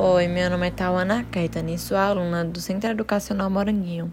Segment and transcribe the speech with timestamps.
[0.00, 4.12] Oi, meu nome é Tawana Caetani, sou aluna do Centro Educacional Moranguinho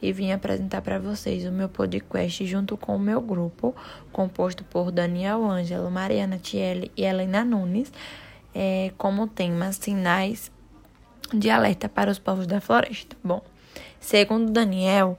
[0.00, 3.76] e vim apresentar para vocês o meu podcast junto com o meu grupo,
[4.10, 7.92] composto por Daniel Ângelo, Mariana Tielli e Helena Nunes,
[8.54, 10.50] é, como tema Sinais
[11.30, 13.14] de Alerta para os Povos da Floresta.
[13.22, 13.42] Bom,
[14.00, 15.18] segundo Daniel,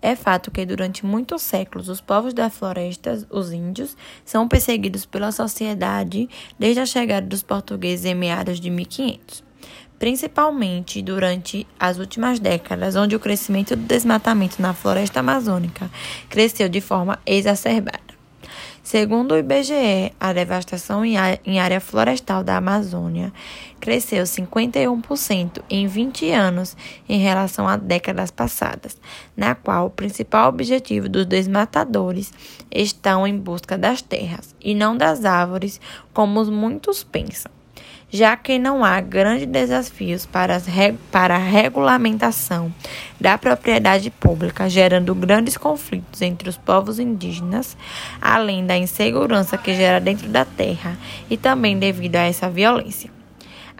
[0.00, 5.32] é fato que durante muitos séculos os povos da floresta, os índios, são perseguidos pela
[5.32, 9.47] sociedade desde a chegada dos portugueses em meados de 1500
[9.98, 15.90] principalmente durante as últimas décadas, onde o crescimento do desmatamento na floresta amazônica
[16.28, 18.08] cresceu de forma exacerbada.
[18.82, 23.30] Segundo o IBGE, a devastação em área florestal da Amazônia
[23.78, 26.74] cresceu 51% em 20 anos
[27.06, 28.96] em relação a décadas passadas,
[29.36, 32.32] na qual o principal objetivo dos desmatadores
[32.70, 35.78] estão em busca das terras e não das árvores,
[36.14, 37.57] como muitos pensam
[38.10, 40.60] já que não há grandes desafios para,
[41.12, 42.72] para a regulamentação
[43.20, 47.76] da propriedade pública, gerando grandes conflitos entre os povos indígenas,
[48.20, 50.96] além da insegurança que gera dentro da terra
[51.28, 53.17] e também devido a essa violência.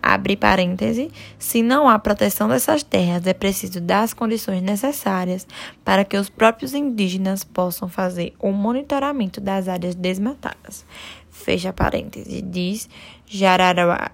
[0.03, 5.47] Abre parêntese, se não há proteção dessas terras, é preciso dar as condições necessárias
[5.85, 10.87] para que os próprios indígenas possam fazer o monitoramento das áreas desmatadas.
[11.31, 12.89] Fecha parêntese, diz
[13.27, 14.13] Jararawa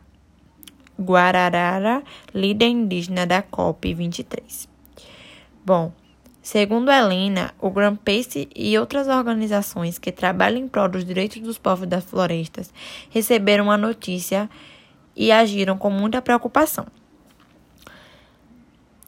[0.98, 4.68] Guararara, líder indígena da COP23.
[5.64, 5.92] Bom,
[6.42, 11.88] segundo Helena, o Greenpeace e outras organizações que trabalham em prol dos direitos dos povos
[11.88, 12.72] das florestas
[13.10, 14.48] receberam a notícia
[15.16, 16.86] e agiram com muita preocupação.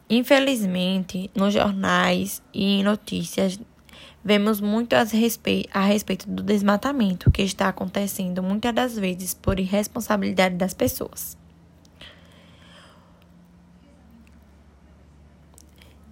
[0.09, 3.59] Infelizmente, nos jornais e em notícias,
[4.23, 9.59] vemos muito a respeito, a respeito do desmatamento que está acontecendo muitas das vezes por
[9.59, 11.37] irresponsabilidade das pessoas.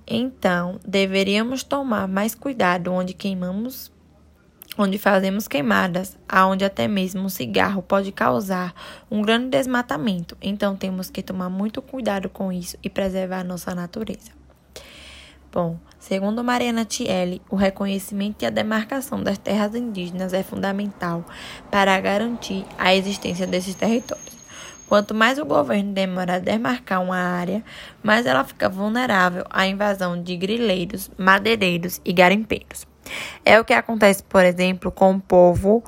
[0.07, 3.91] Então, deveríamos tomar mais cuidado onde queimamos,
[4.77, 8.73] onde fazemos queimadas, aonde até mesmo um cigarro pode causar
[9.09, 10.37] um grande desmatamento.
[10.41, 14.31] Então, temos que tomar muito cuidado com isso e preservar nossa natureza.
[15.51, 21.23] Bom, segundo Mariana Tielli, o reconhecimento e a demarcação das terras indígenas é fundamental
[21.71, 24.35] para garantir a existência desses territórios.
[24.87, 27.63] Quanto mais o governo demora a demarcar uma área,
[28.03, 32.85] mais ela fica vulnerável à invasão de grileiros, madeireiros e garimpeiros.
[33.43, 35.83] É o que acontece, por exemplo, com o povo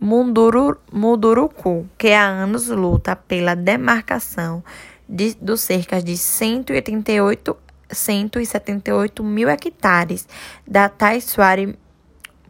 [0.00, 4.62] Munduru, Munduruku, que há anos luta pela demarcação
[5.08, 7.56] de, dos cerca de 188,
[7.90, 10.26] 178 mil hectares
[10.66, 11.78] da Taiswari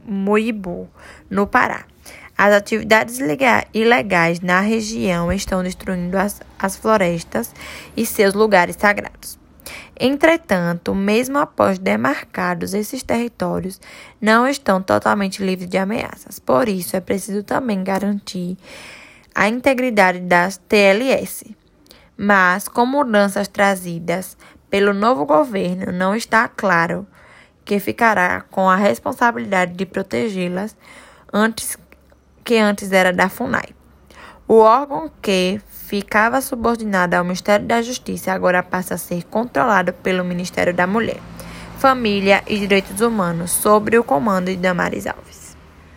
[0.04, 0.88] Muibu,
[1.30, 1.84] no Pará.
[2.36, 3.20] As atividades
[3.72, 7.54] ilegais na região estão destruindo as, as florestas
[7.96, 9.38] e seus lugares sagrados.
[9.98, 13.80] Entretanto, mesmo após demarcados, esses territórios
[14.20, 16.38] não estão totalmente livres de ameaças.
[16.38, 18.56] Por isso, é preciso também garantir
[19.34, 21.44] a integridade das TLS.
[22.16, 24.36] Mas, com mudanças trazidas
[24.68, 27.06] pelo novo governo, não está claro
[27.64, 30.76] que ficará com a responsabilidade de protegê-las
[31.32, 31.78] antes
[32.44, 33.70] que antes era da FUNAI.
[34.46, 40.24] O órgão que ficava subordinado ao Ministério da Justiça agora passa a ser controlado pelo
[40.24, 41.20] Ministério da Mulher,
[41.78, 45.43] Família e Direitos Humanos, sob o comando de Damares Alves.